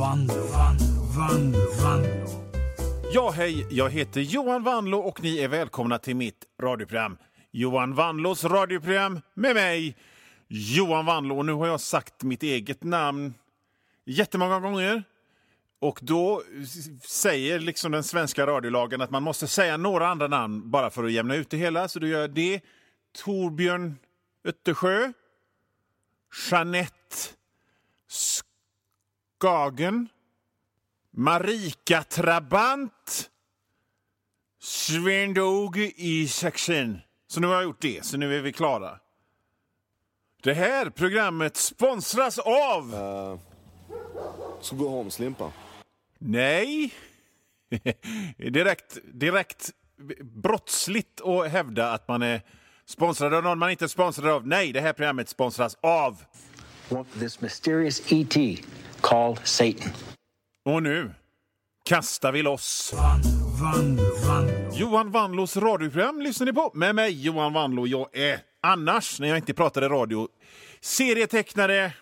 [0.00, 2.26] Vanlo, Vanlo, Vanlo, Vanlo.
[3.12, 7.18] Ja, hej, jag heter Johan Vanlo och ni är välkomna till mitt radioprogram.
[7.50, 9.96] Johan Vanlos radioprogram med mig,
[10.48, 11.38] Johan Vanlo.
[11.38, 13.34] Och nu har jag sagt mitt eget namn
[14.04, 15.02] jättemånga gånger.
[15.80, 16.42] Och då
[17.02, 21.12] säger liksom den svenska radiolagen att man måste säga några andra namn bara för att
[21.12, 21.88] jämna ut det hela.
[21.88, 22.60] Så då gör jag det.
[23.24, 23.96] Torbjörn
[24.44, 25.12] Öttersjö.
[26.50, 27.16] Jeanette
[29.40, 30.08] Skagen.
[31.10, 33.30] Marika Trabant.
[34.62, 37.00] Sven-Åge Isaksen.
[37.26, 38.98] Så nu har jag gjort det, så nu är vi klara.
[40.42, 42.94] Det här programmet sponsras av...
[44.60, 45.52] Skogaholmslimpa.
[46.18, 46.94] Nej.
[48.36, 49.70] direkt, direkt
[50.22, 52.42] brottsligt att hävda att man är
[52.84, 54.46] sponsrad av någon man inte är sponsrad av.
[54.46, 56.24] Nej, det här programmet sponsras av...
[57.18, 58.36] this mysterious ET
[59.00, 59.92] called Satan.
[60.64, 61.10] Och nu
[61.84, 62.94] kastar vi loss.
[63.60, 64.74] Vanlo, Vanlo.
[64.74, 67.86] Johan Vanlos radioprogram lyssnar ni på med mig, Johan Vanlo.
[67.86, 70.28] Jag är annars, när jag inte pratade radio,
[70.80, 71.92] serietecknare,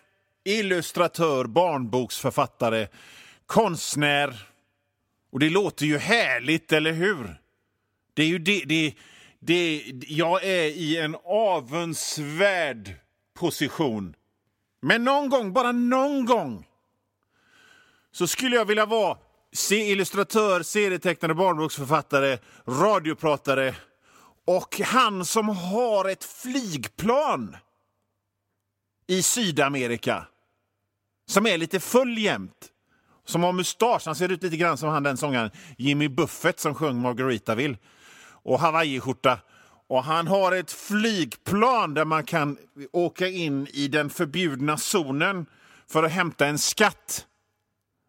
[0.45, 2.89] illustratör, barnboksförfattare,
[3.47, 4.47] konstnär.
[5.33, 7.41] Och det låter ju härligt, eller hur?
[8.15, 8.95] Det är ju det, det,
[9.41, 12.95] det Jag är i en avundsvärd
[13.35, 14.15] position.
[14.81, 16.67] Men någon gång, bara någon gång,
[18.13, 19.19] så skulle jag vilja vara
[19.53, 23.75] se illustratör, serietecknare, barnboksförfattare, radiopratare
[24.47, 27.57] och han som har ett flygplan
[29.07, 30.27] i Sydamerika
[31.29, 32.73] som är lite full jämt.
[33.25, 34.03] Som har mustasch.
[34.07, 37.77] Han ser ut lite grann som han den sångaren Jimmy Buffett som sjöng Margaritaville.
[38.43, 39.39] Och hawaiiskjorta.
[39.89, 42.59] Och han har ett flygplan där man kan
[42.93, 45.47] åka in i den förbjudna zonen
[45.87, 47.27] för att hämta en skatt.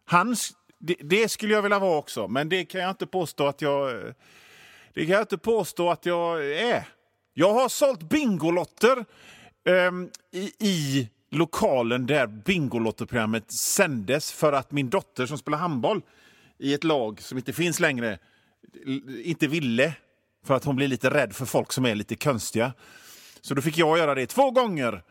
[0.04, 0.36] Han,
[0.78, 4.14] det, det skulle jag vilja vara också, men det kan jag inte påstå att jag...
[4.94, 6.88] Det kan jag inte påstå att jag är.
[7.34, 9.04] Jag har sålt Bingolotter
[9.64, 16.02] um, i, i lokalen där Bingolotterprogrammet sändes för att min dotter som spelar handboll
[16.58, 18.18] i ett lag som inte finns längre
[19.24, 19.94] inte ville
[20.46, 22.72] för att hon blir lite rädd för folk som är lite konstiga.
[23.40, 25.02] Så då fick jag göra det två gånger.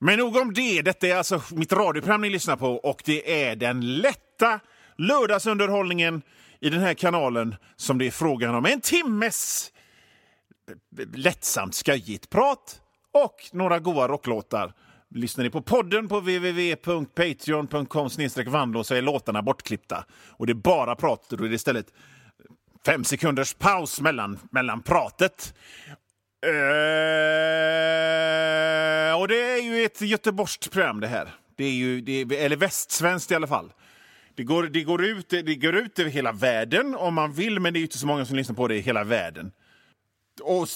[0.00, 0.82] Men nog om det.
[0.82, 4.60] Detta är alltså mitt radioprogram ni lyssnar på och det är den lätta
[4.98, 6.22] lördagsunderhållningen
[6.60, 8.66] i den här kanalen som det är frågan om.
[8.66, 9.72] En timmes
[11.14, 12.80] lättsamt skojigt prat
[13.12, 14.72] och några goa rocklåtar.
[15.14, 18.08] Lyssnar ni på podden på www.patreon.com
[18.46, 20.04] vandlås så är låtarna bortklippta.
[20.28, 21.86] Och det är bara prat, då är det istället
[22.86, 25.54] fem sekunders paus mellan, mellan pratet.
[26.46, 26.50] Eh,
[29.20, 31.34] och det är ju ett göteborgskt program det här.
[31.56, 33.72] Det är ju, det är, eller västsvenskt i alla fall.
[34.34, 37.72] Det går, det, går ut, det går ut över hela världen om man vill, men
[37.72, 39.52] det är ju inte så många som lyssnar på det i hela världen.
[40.42, 40.68] Och,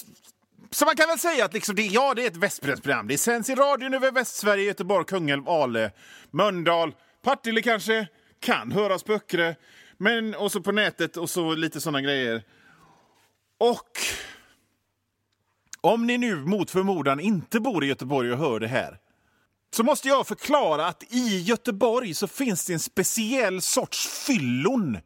[0.71, 3.07] så man kan väl säga att liksom det, ja, det är ett västpressprogram.
[3.07, 5.91] Det sänds i radion över Västsverige, Göteborg, Kungälv, Ale,
[6.31, 8.07] Mölndal, Partille kanske,
[8.39, 9.53] kan höras på Öckerö,
[9.97, 12.43] men och så på nätet och så lite såna grejer.
[13.57, 13.89] Och
[15.81, 18.97] om ni nu mot förmodan inte bor i Göteborg och hör det här
[19.71, 24.97] så måste jag förklara att i Göteborg så finns det en speciell sorts fyllon.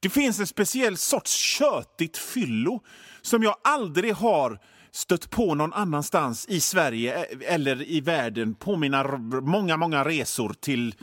[0.00, 2.80] Det finns en speciell sorts köttigt fyllo
[3.22, 4.58] som jag aldrig har
[4.90, 10.54] stött på någon annanstans i Sverige eh, eller i världen på mina många, många resor
[10.60, 10.94] till,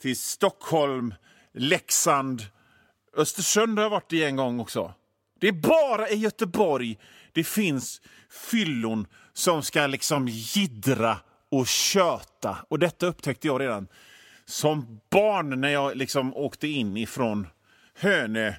[0.00, 1.14] till Stockholm,
[1.54, 2.42] Leksand,
[3.16, 4.94] Östersund har jag varit i en gång också.
[5.40, 6.98] Det är bara i Göteborg
[7.32, 8.00] det finns
[8.50, 11.16] fyllon som ska liksom gidra
[11.50, 12.56] och köta.
[12.68, 13.88] Och detta upptäckte jag redan
[14.44, 17.46] som barn när jag liksom åkte in ifrån
[17.94, 18.52] Hönö.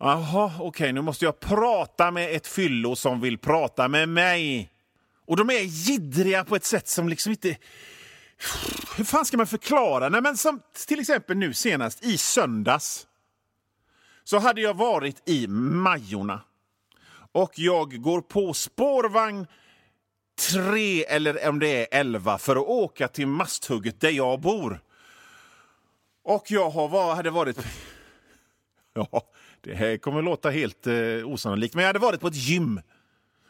[0.00, 4.70] Jaha, okej, nu måste jag prata med ett fyllo som vill prata med mig.
[5.26, 7.56] Och de är gidriga på ett sätt som liksom inte...
[8.96, 10.08] Hur fan ska man förklara?
[10.08, 13.06] Nej, men som till exempel nu senast i söndags
[14.30, 16.40] så hade jag varit i Majorna.
[17.32, 19.46] Och jag går på spårvagn
[20.50, 24.80] tre eller om det är elva för att åka till Masthugget där jag bor.
[26.24, 27.58] Och jag har, var, hade varit...
[28.94, 29.22] Ja,
[29.60, 30.94] det här kommer låta helt eh,
[31.24, 32.80] osannolikt, men jag hade varit på ett gym.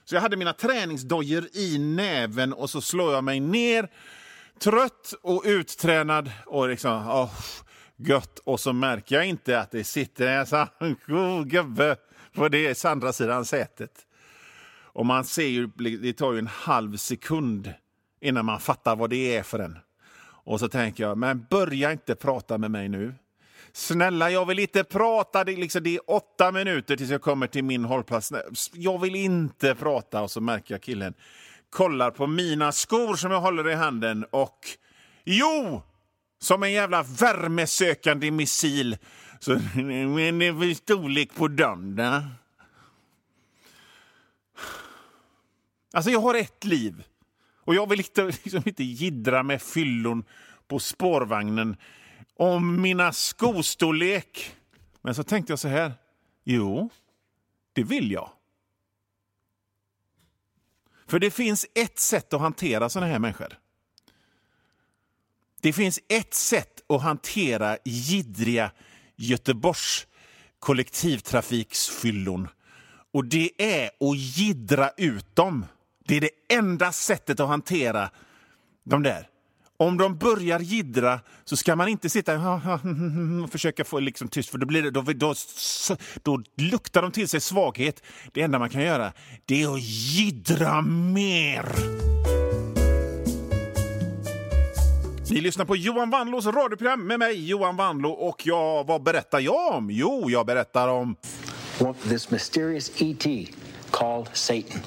[0.04, 3.88] Så jag hade mina träningsdojor i näven och så slår jag mig ner
[4.58, 7.34] trött och uttränad och liksom, Oh,
[8.00, 8.38] gött.
[8.38, 11.96] Och så märker jag inte att det sitter en sån gubbe
[12.34, 14.06] på det andra sidan sätet.
[14.92, 17.72] Och man ser ju, det tar ju en halv sekund
[18.20, 19.78] innan man fattar vad det är för en.
[20.22, 23.14] Och så tänker jag, men börja inte prata med mig nu.
[23.72, 25.44] Snälla, jag vill inte prata.
[25.44, 28.32] Det är, liksom, det är åtta minuter tills jag kommer till min hållplats.
[28.72, 30.22] Jag vill inte prata.
[30.22, 31.14] Och så märker jag killen
[31.70, 34.58] kollar på mina skor som jag håller i handen och
[35.24, 35.82] jo,
[36.40, 38.98] som en jävla värmesökande missil.
[39.40, 42.22] Så, men det är väl storlek på dem då?
[45.92, 47.04] Alltså, jag har ett liv.
[47.64, 50.24] Och jag vill inte, liksom inte gidra med fyllon
[50.68, 51.76] på spårvagnen
[52.34, 54.56] om mina skostorlek.
[55.00, 55.92] Men så tänkte jag så här.
[56.44, 56.90] Jo,
[57.72, 58.30] det vill jag.
[61.06, 63.58] För det finns ett sätt att hantera såna här människor.
[65.60, 68.70] Det finns ett sätt att hantera gidriga
[69.16, 70.06] Göteborgs
[70.58, 72.48] kollektivtrafiksfyllon.
[73.12, 75.66] Och det är att gidra ut dem.
[76.06, 78.10] Det är det enda sättet att hantera
[78.84, 79.26] de där.
[79.76, 82.60] Om de börjar gidra så ska man inte sitta
[83.44, 85.34] och försöka få liksom tyst, för då, blir det, då, då,
[86.22, 88.02] då luktar de till sig svaghet.
[88.32, 89.12] Det enda man kan göra
[89.44, 92.19] det är att gidra mer.
[95.30, 98.10] Ni lyssnar på Johan Wanlås radioprogram med mig, Johan Wanlå.
[98.10, 99.90] Och jag, vad berättar jag om?
[99.90, 101.16] Jo, jag berättar om...
[102.08, 103.26] This mysterious ET
[103.90, 104.80] called Satan.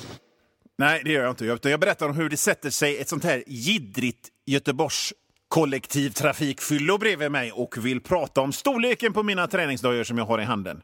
[0.78, 1.70] Nej, det gör jag inte.
[1.70, 5.14] Jag berättar om hur det sätter sig ett sånt här gidrigt Göteborgs
[5.48, 10.44] kollektivtrafikfyllo bredvid mig och vill prata om storleken på mina träningsdojor som jag har i
[10.44, 10.82] handen.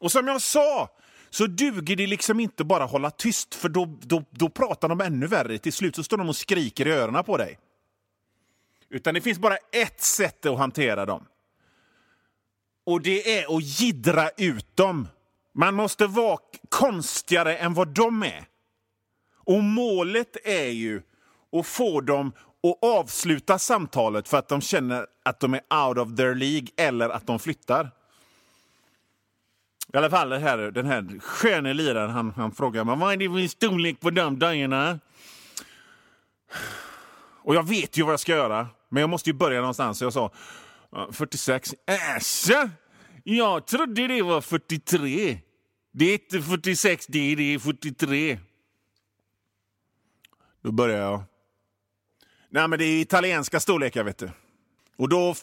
[0.00, 0.88] Och som jag sa
[1.30, 5.26] så duger det liksom inte bara hålla tyst för då, då, då pratar de ännu
[5.26, 5.58] värre.
[5.58, 7.58] Till slut så står de och skriker i öronen på dig.
[8.90, 11.26] Utan det finns bara ett sätt att hantera dem.
[12.86, 15.08] Och det är att gidra ut dem.
[15.54, 16.38] Man måste vara
[16.68, 18.44] konstigare än vad de är.
[19.34, 21.02] Och målet är ju
[21.52, 22.32] att få dem
[22.62, 27.08] att avsluta samtalet för att de känner att de är out of their League eller
[27.08, 27.90] att de flyttar.
[29.92, 33.16] I alla fall det här, den här sköne liraren, han, han frågar mig vad är
[33.16, 35.00] det för storlek på de dojorna?
[37.42, 39.98] Och jag vet ju vad jag ska göra, men jag måste ju börja någonstans.
[39.98, 40.32] Så jag sa
[41.12, 41.74] 46.
[41.86, 42.50] Äsch,
[43.24, 45.38] Jag trodde det var 43.
[45.92, 48.38] Det är inte 46, det är 43.
[50.62, 51.22] Då börjar jag.
[52.50, 54.30] Nej, men det är italienska storlekar, vet du.
[54.96, 55.34] Och då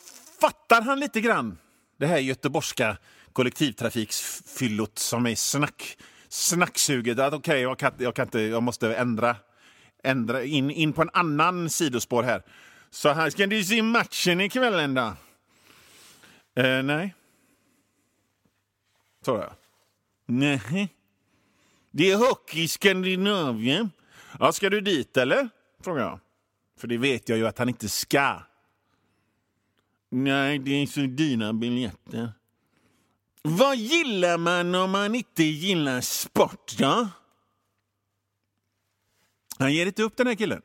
[0.42, 1.58] fattar han lite grann
[1.98, 2.98] det här göteborgska
[3.34, 5.98] kollektivtrafiksfyllot som är snack,
[6.30, 7.20] snacksuget.
[7.20, 9.36] Att okej, okay, jag, kan, jag, kan inte, jag måste ändra,
[10.04, 12.44] ändra in, in på en annan sidospår här.
[12.96, 15.14] Så här ska du se matchen ikväll då?
[16.62, 17.16] Eh, nej.
[19.26, 19.54] Tror jag.
[20.26, 20.90] Nej.
[21.92, 23.92] Det är hockey i Skandinavien.
[24.40, 25.50] Ja, ska du dit eller?
[25.84, 26.20] Frågar jag.
[26.78, 28.42] För det vet jag ju att han inte ska.
[30.10, 32.34] Nej, det är så dina biljetter.
[33.42, 37.08] Vad gillar man om man inte gillar sport då?
[39.60, 40.62] Han ger inte upp den här killen.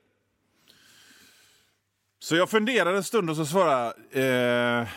[2.22, 4.88] Så jag funderade en stund och så svarade eh,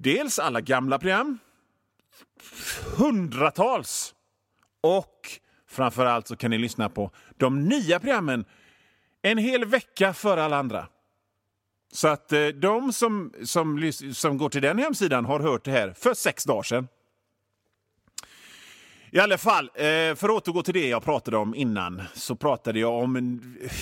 [0.00, 1.38] Dels alla gamla program,
[2.96, 4.14] hundratals,
[4.80, 5.30] och
[5.68, 8.44] framför allt så kan ni lyssna på de nya programmen
[9.22, 10.88] en hel vecka före alla andra.
[11.92, 15.92] Så att eh, de som, som, som går till den hemsidan har hört det här
[15.92, 16.88] för sex dagar sedan.
[19.10, 22.78] I alla fall, eh, för att återgå till det jag pratade om innan, så pratade
[22.78, 23.16] jag om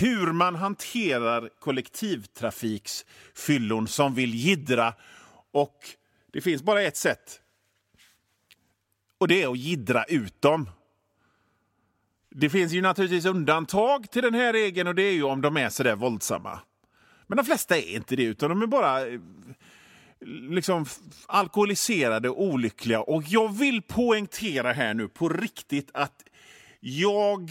[0.00, 4.94] hur man hanterar kollektivtrafiksfyllon som vill gidra.
[5.52, 5.76] Och
[6.36, 7.40] det finns bara ett sätt.
[9.18, 10.70] Och det är att gidra ut dem.
[12.30, 15.56] Det finns ju naturligtvis undantag till den här regeln och det är ju om de
[15.56, 16.60] är så där våldsamma.
[17.26, 19.20] Men de flesta är inte det, utan de är bara eh,
[20.50, 20.86] liksom
[21.26, 23.00] alkoholiserade och olyckliga.
[23.00, 26.24] Och jag vill poängtera här nu på riktigt att
[26.80, 27.50] jag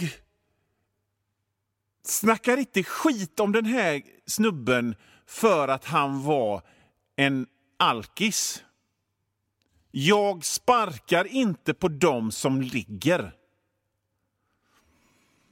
[2.03, 6.61] snackar inte skit om den här snubben för att han var
[7.15, 8.61] en alkis.
[9.97, 13.35] Jag sparkar inte på dem som ligger.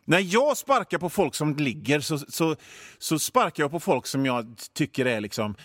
[0.05, 2.55] När jag sparkar på folk som ligger så, så,
[2.97, 5.55] så sparkar jag på folk som jag tycker är liksom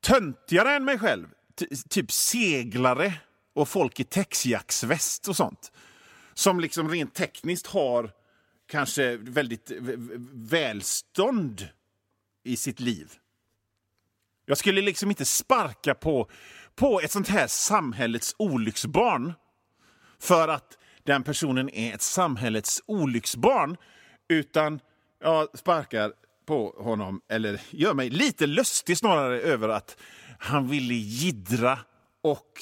[0.00, 1.26] töntigare än mig själv.
[1.58, 3.14] T typ seglare
[3.54, 5.72] och folk i texjacksväst och sånt.
[6.34, 8.10] Som liksom rent tekniskt har
[8.66, 9.72] kanske väldigt
[10.32, 11.68] välstånd
[12.44, 13.12] i sitt liv.
[14.48, 16.30] Jag skulle liksom inte sparka på,
[16.76, 19.32] på ett sånt här samhällets olycksbarn
[20.18, 23.76] för att den personen är ett samhällets olycksbarn
[24.28, 24.80] utan
[25.20, 26.12] jag sparkar
[26.46, 29.96] på honom, eller gör mig lite lustig snarare över att
[30.38, 31.78] han ville jiddra
[32.22, 32.60] och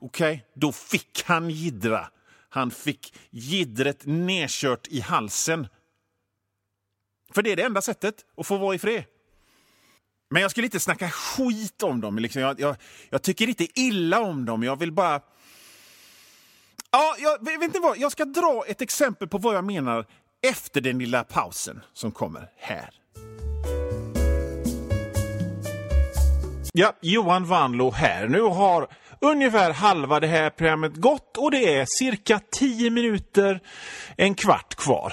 [0.00, 2.08] okej, då fick han jiddra.
[2.48, 5.68] Han fick jiddret nedkört i halsen.
[7.34, 9.04] För det är det enda sättet att få vara i fred.
[10.32, 12.18] Men jag skulle inte snacka skit om dem.
[12.18, 12.42] Liksom.
[12.42, 12.76] Jag, jag,
[13.10, 14.62] jag tycker inte illa om dem.
[14.62, 15.20] Jag vill bara...
[16.90, 17.98] Ja, jag, vet inte vad?
[17.98, 20.06] Jag ska dra ett exempel på vad jag menar
[20.46, 22.90] efter den lilla pausen som kommer här.
[26.72, 28.28] Ja, Johan Vanlo här.
[28.28, 28.88] Nu har
[29.20, 33.60] ungefär halva det här programmet gått och det är cirka 10 minuter,
[34.16, 35.12] en kvart kvar.